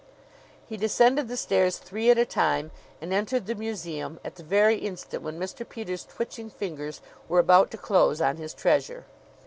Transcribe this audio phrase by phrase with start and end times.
[0.67, 4.77] He descended the stairs three at a time, and entered the museum at the very
[4.77, 5.63] instant when Mr.
[5.69, 9.05] Peters' twitching fingers were about to close on his treasure.